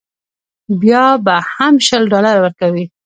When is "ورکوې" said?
2.43-2.85